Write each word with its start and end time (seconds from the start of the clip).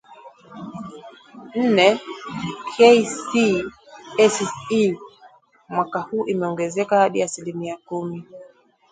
nne 1.61 1.87
KCSE 2.75 4.81
mwaka 5.69 5.99
huu 5.99 6.25
imeongezeka 6.25 6.97
hadi 6.97 7.23
asilimia 7.23 7.77
kumi 7.85 8.25